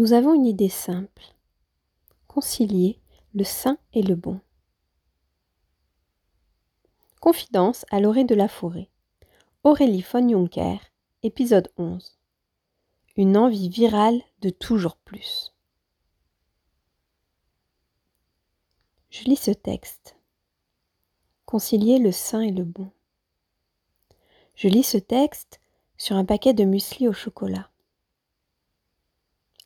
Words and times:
Nous 0.00 0.14
avons 0.14 0.32
une 0.32 0.46
idée 0.46 0.70
simple. 0.70 1.24
Concilier 2.26 2.98
le 3.34 3.44
sain 3.44 3.76
et 3.92 4.02
le 4.02 4.14
bon. 4.14 4.40
Confidence 7.20 7.84
à 7.90 8.00
l'orée 8.00 8.24
de 8.24 8.34
la 8.34 8.48
forêt. 8.48 8.88
Aurélie 9.62 10.00
von 10.00 10.26
Juncker, 10.26 10.78
épisode 11.22 11.70
11. 11.76 12.18
Une 13.18 13.36
envie 13.36 13.68
virale 13.68 14.22
de 14.40 14.48
toujours 14.48 14.96
plus. 14.96 15.54
Je 19.10 19.24
lis 19.24 19.36
ce 19.36 19.50
texte. 19.50 20.16
Concilier 21.44 21.98
le 21.98 22.10
sain 22.10 22.40
et 22.40 22.52
le 22.52 22.64
bon. 22.64 22.90
Je 24.54 24.68
lis 24.68 24.82
ce 24.82 24.96
texte 24.96 25.60
sur 25.98 26.16
un 26.16 26.24
paquet 26.24 26.54
de 26.54 26.64
muesli 26.64 27.06
au 27.06 27.12
chocolat. 27.12 27.69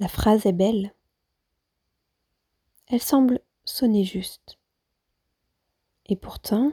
La 0.00 0.06
phrase 0.06 0.46
est 0.46 0.52
belle. 0.52 0.94
Elle 2.86 3.02
semble 3.02 3.40
sonner 3.64 4.04
juste. 4.04 4.56
Et 6.06 6.14
pourtant, 6.14 6.72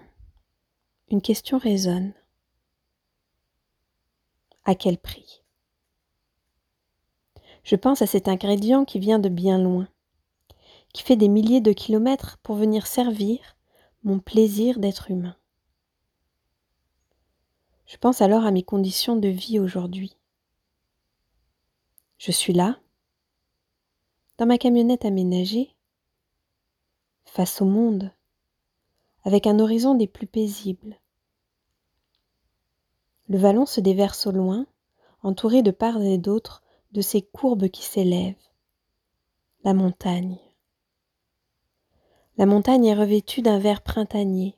une 1.09 1.23
question 1.23 1.57
résonne. 1.57 2.13
À 4.63 4.75
quel 4.75 4.99
prix? 4.99 5.41
Je 7.63 7.75
pense 7.75 8.03
à 8.03 8.07
cet 8.07 8.27
ingrédient 8.27 8.85
qui 8.85 8.99
vient 8.99 9.17
de 9.17 9.29
bien 9.29 9.57
loin, 9.57 9.87
qui 10.93 11.01
fait 11.01 11.15
des 11.15 11.27
milliers 11.27 11.61
de 11.61 11.73
kilomètres 11.73 12.37
pour 12.43 12.55
venir 12.55 12.85
servir 12.85 13.57
mon 14.03 14.19
plaisir 14.19 14.77
d'être 14.77 15.09
humain. 15.09 15.35
Je 17.87 17.97
pense 17.97 18.21
alors 18.21 18.45
à 18.45 18.51
mes 18.51 18.63
conditions 18.63 19.15
de 19.15 19.29
vie 19.29 19.59
aujourd'hui. 19.59 20.15
Je 22.19 22.31
suis 22.31 22.53
là, 22.53 22.79
dans 24.37 24.45
ma 24.45 24.57
camionnette 24.57 25.05
aménagée, 25.05 25.75
face 27.25 27.61
au 27.61 27.65
monde, 27.65 28.11
avec 29.23 29.47
un 29.47 29.59
horizon 29.59 29.95
des 29.95 30.07
plus 30.07 30.27
paisibles. 30.27 30.99
Le 33.29 33.37
vallon 33.37 33.65
se 33.65 33.79
déverse 33.79 34.27
au 34.27 34.31
loin, 34.31 34.67
entouré 35.23 35.63
de 35.63 35.71
part 35.71 36.01
et 36.01 36.17
d'autre 36.17 36.63
de 36.91 37.01
ces 37.01 37.21
courbes 37.21 37.69
qui 37.69 37.83
s'élèvent. 37.83 38.35
La 39.63 39.73
montagne. 39.73 40.37
La 42.37 42.45
montagne 42.45 42.85
est 42.85 42.95
revêtue 42.95 43.41
d'un 43.41 43.57
vert 43.57 43.81
printanier, 43.81 44.57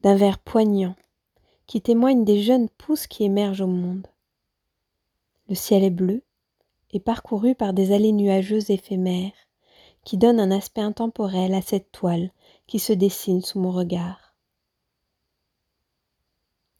d'un 0.00 0.16
vert 0.16 0.38
poignant, 0.38 0.96
qui 1.66 1.80
témoigne 1.80 2.24
des 2.24 2.42
jeunes 2.42 2.68
pousses 2.68 3.06
qui 3.06 3.22
émergent 3.24 3.62
au 3.62 3.68
monde. 3.68 4.08
Le 5.48 5.54
ciel 5.54 5.84
est 5.84 5.90
bleu, 5.90 6.22
est 6.92 7.00
parcouru 7.00 7.54
par 7.54 7.72
des 7.72 7.92
allées 7.92 8.12
nuageuses 8.12 8.70
éphémères 8.70 9.32
qui 10.04 10.18
donnent 10.18 10.40
un 10.40 10.50
aspect 10.50 10.80
intemporel 10.80 11.54
à 11.54 11.62
cette 11.62 11.92
toile 11.92 12.30
qui 12.66 12.78
se 12.78 12.92
dessine 12.92 13.42
sous 13.42 13.60
mon 13.60 13.70
regard. 13.70 14.34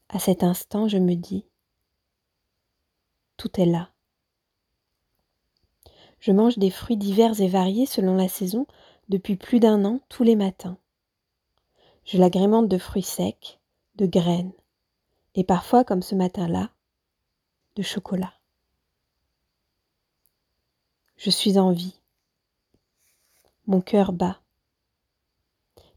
À 0.09 0.19
cet 0.19 0.43
instant, 0.43 0.89
je 0.89 0.99
me 0.99 1.15
dis, 1.15 1.47
tout 3.37 3.61
est 3.61 3.67
là. 3.67 3.91
Je 6.21 6.33
mange 6.33 6.59
des 6.59 6.71
fruits 6.71 6.97
divers 6.97 7.41
et 7.41 7.49
variés 7.49 7.87
selon 7.87 8.15
la 8.15 8.29
saison 8.29 8.67
depuis 9.09 9.37
plus 9.37 9.59
d'un 9.59 9.85
an 9.85 10.01
tous 10.09 10.23
les 10.23 10.37
matins. 10.37 10.79
Je 12.05 12.19
l'agrémente 12.19 12.69
de 12.69 12.79
fruits 12.79 13.03
secs, 13.03 13.59
de 13.97 14.07
graines, 14.07 14.53
et 15.35 15.45
parfois, 15.45 15.85
comme 15.85 16.03
ce 16.03 16.15
matin-là, 16.15 16.71
de 17.77 17.83
chocolat. 17.83 18.33
Je 21.25 21.31
suis 21.31 21.57
en 21.57 21.71
vie. 21.71 21.95
Mon 23.69 23.81
cœur 23.81 24.13
bat. 24.13 24.41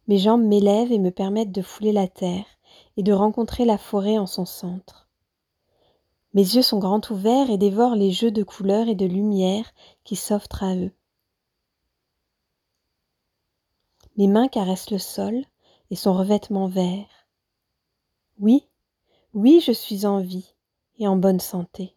Mes 0.07 0.19
jambes 0.19 0.43
m'élèvent 0.43 0.91
et 0.91 0.99
me 0.99 1.09
permettent 1.09 1.51
de 1.51 1.63
fouler 1.63 1.91
la 1.91 2.07
terre 2.07 2.45
et 2.95 3.01
de 3.01 3.11
rencontrer 3.11 3.65
la 3.65 3.79
forêt 3.79 4.19
en 4.19 4.27
son 4.27 4.45
centre. 4.45 5.09
Mes 6.35 6.43
yeux 6.43 6.61
sont 6.61 6.77
grands 6.77 7.01
ouverts 7.09 7.49
et 7.49 7.57
dévorent 7.57 7.95
les 7.95 8.11
jeux 8.11 8.29
de 8.29 8.43
couleurs 8.43 8.87
et 8.87 8.93
de 8.93 9.07
lumière 9.07 9.65
qui 10.03 10.15
s'offrent 10.15 10.61
à 10.61 10.75
eux. 10.75 10.91
Mes 14.17 14.27
mains 14.27 14.47
caressent 14.47 14.91
le 14.91 14.99
sol 14.99 15.43
et 15.89 15.95
son 15.95 16.13
revêtement 16.13 16.67
vert. 16.67 17.27
Oui, 18.37 18.67
oui, 19.33 19.59
je 19.59 19.71
suis 19.71 20.05
en 20.05 20.21
vie 20.21 20.53
et 20.99 21.07
en 21.07 21.15
bonne 21.15 21.39
santé. 21.39 21.95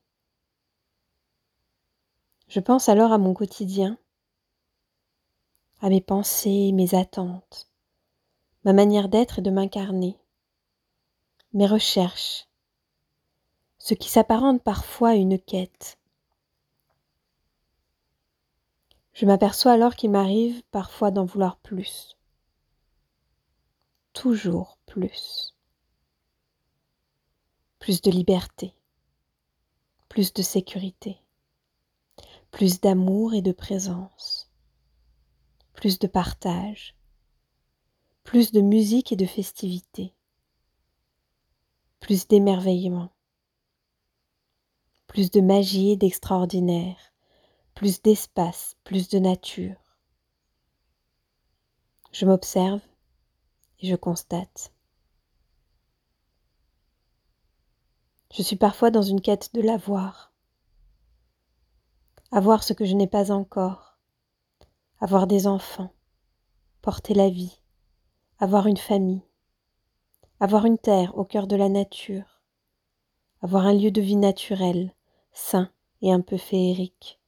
Je 2.48 2.60
pense 2.60 2.88
alors 2.88 3.12
à 3.12 3.18
mon 3.18 3.34
quotidien, 3.34 3.98
à 5.82 5.90
mes 5.90 6.00
pensées, 6.00 6.72
mes 6.72 6.94
attentes, 6.94 7.68
ma 8.64 8.72
manière 8.72 9.10
d'être 9.10 9.40
et 9.40 9.42
de 9.42 9.50
m'incarner, 9.50 10.16
mes 11.52 11.66
recherches, 11.66 12.48
ce 13.76 13.92
qui 13.92 14.08
s'apparente 14.08 14.62
parfois 14.62 15.10
à 15.10 15.14
une 15.14 15.38
quête. 15.38 15.98
Je 19.12 19.26
m'aperçois 19.26 19.72
alors 19.72 19.94
qu'il 19.94 20.10
m'arrive 20.10 20.62
parfois 20.70 21.10
d'en 21.10 21.26
vouloir 21.26 21.58
plus, 21.58 22.16
toujours 24.14 24.78
plus, 24.86 25.54
plus 27.78 28.00
de 28.00 28.10
liberté, 28.10 28.72
plus 30.08 30.32
de 30.32 30.40
sécurité 30.40 31.20
plus 32.58 32.80
d'amour 32.80 33.34
et 33.34 33.40
de 33.40 33.52
présence, 33.52 34.50
plus 35.74 36.00
de 36.00 36.08
partage, 36.08 36.96
plus 38.24 38.50
de 38.50 38.60
musique 38.60 39.12
et 39.12 39.16
de 39.16 39.26
festivité, 39.26 40.12
plus 42.00 42.26
d'émerveillement, 42.26 43.12
plus 45.06 45.30
de 45.30 45.40
magie 45.40 45.92
et 45.92 45.96
d'extraordinaire, 45.96 46.98
plus 47.76 48.02
d'espace, 48.02 48.74
plus 48.82 49.08
de 49.08 49.20
nature. 49.20 49.76
Je 52.10 52.26
m'observe 52.26 52.80
et 53.78 53.86
je 53.86 53.94
constate. 53.94 54.72
Je 58.34 58.42
suis 58.42 58.56
parfois 58.56 58.90
dans 58.90 59.02
une 59.02 59.20
quête 59.20 59.54
de 59.54 59.60
l'avoir, 59.60 60.27
avoir 62.30 62.62
ce 62.62 62.72
que 62.72 62.84
je 62.84 62.94
n'ai 62.94 63.06
pas 63.06 63.30
encore, 63.30 63.96
avoir 65.00 65.26
des 65.26 65.46
enfants, 65.46 65.92
porter 66.82 67.14
la 67.14 67.30
vie, 67.30 67.60
avoir 68.38 68.66
une 68.66 68.76
famille, 68.76 69.22
avoir 70.40 70.66
une 70.66 70.78
terre 70.78 71.16
au 71.16 71.24
cœur 71.24 71.46
de 71.46 71.56
la 71.56 71.68
nature, 71.68 72.42
avoir 73.40 73.66
un 73.66 73.74
lieu 73.74 73.90
de 73.90 74.00
vie 74.00 74.16
naturel, 74.16 74.94
sain 75.32 75.70
et 76.02 76.12
un 76.12 76.20
peu 76.20 76.36
féerique, 76.36 77.20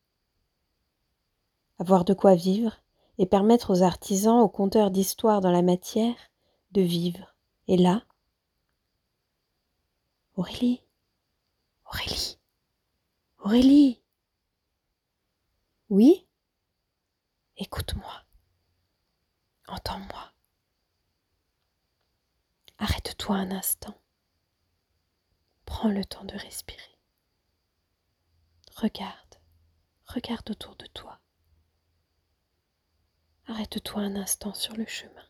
avoir 1.79 2.05
de 2.05 2.15
quoi 2.15 2.35
vivre 2.35 2.77
et 3.19 3.27
permettre 3.27 3.73
aux 3.73 3.83
artisans, 3.83 4.41
aux 4.41 4.49
conteurs 4.49 4.91
d'histoire 4.91 5.41
dans 5.41 5.51
la 5.51 5.63
matière, 5.63 6.17
de 6.73 6.83
vivre. 6.83 7.35
Et 7.69 7.77
là, 7.77 8.03
Aurélie, 10.37 10.83
Aurélie, 11.87 12.39
Aurélie, 13.45 14.01
oui 15.91 16.27
Écoute-moi. 17.57 18.25
Entends-moi. 19.67 20.33
Arrête-toi 22.79 23.37
un 23.37 23.51
instant. 23.51 24.01
Prends 25.67 25.91
le 25.91 26.05
temps 26.05 26.25
de 26.25 26.37
respirer. 26.37 26.99
Regarde, 28.77 29.35
regarde 30.07 30.49
autour 30.51 30.77
de 30.77 30.87
toi. 30.87 31.21
Arrête-toi 33.47 34.01
un 34.01 34.15
instant 34.17 34.55
sur 34.55 34.77
le 34.77 34.87
chemin. 34.87 35.29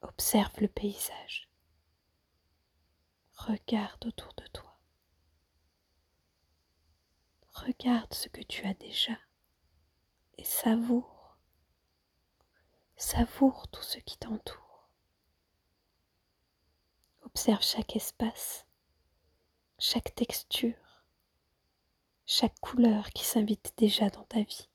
Observe 0.00 0.58
le 0.60 0.68
paysage. 0.68 1.50
Regarde 3.34 4.06
autour 4.06 4.32
de 4.34 4.46
toi. 4.46 4.67
Regarde 7.66 8.14
ce 8.14 8.28
que 8.28 8.42
tu 8.42 8.64
as 8.66 8.74
déjà 8.74 9.18
et 10.38 10.44
savoure. 10.44 11.36
Savoure 12.96 13.68
tout 13.68 13.82
ce 13.82 13.98
qui 13.98 14.16
t'entoure. 14.16 14.88
Observe 17.22 17.62
chaque 17.62 17.96
espace, 17.96 18.64
chaque 19.78 20.14
texture, 20.14 21.02
chaque 22.26 22.58
couleur 22.60 23.10
qui 23.10 23.24
s'invite 23.24 23.74
déjà 23.76 24.08
dans 24.08 24.24
ta 24.24 24.42
vie. 24.42 24.68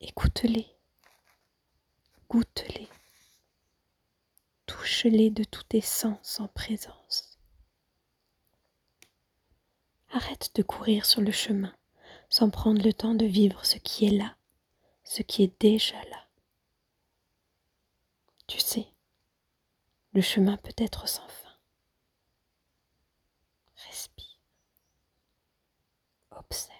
Écoute-les, 0.00 0.76
goûte-les, 2.30 2.88
touche-les 4.66 5.30
de 5.30 5.44
tous 5.44 5.64
tes 5.64 5.80
sens 5.80 6.40
en 6.40 6.48
présence. 6.48 7.33
Arrête 10.14 10.52
de 10.54 10.62
courir 10.62 11.06
sur 11.06 11.20
le 11.20 11.32
chemin 11.32 11.74
sans 12.30 12.48
prendre 12.48 12.80
le 12.80 12.92
temps 12.92 13.14
de 13.14 13.24
vivre 13.26 13.64
ce 13.66 13.78
qui 13.78 14.06
est 14.06 14.16
là, 14.16 14.36
ce 15.02 15.22
qui 15.22 15.42
est 15.42 15.60
déjà 15.60 16.00
là. 16.04 16.28
Tu 18.46 18.60
sais, 18.60 18.86
le 20.12 20.20
chemin 20.20 20.56
peut 20.56 20.72
être 20.78 21.08
sans 21.08 21.26
fin. 21.26 21.50
Respire. 23.88 24.38
Observe. 26.30 26.70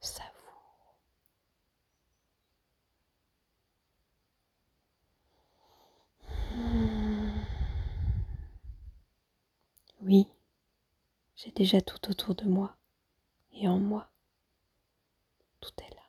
Savoure. 0.00 0.94
Oui, 10.02 10.28
j'ai 11.42 11.52
déjà 11.52 11.80
tout 11.80 12.10
autour 12.10 12.34
de 12.34 12.44
moi 12.44 12.76
et 13.52 13.66
en 13.66 13.78
moi. 13.78 14.10
Tout 15.60 15.72
est. 15.78 15.99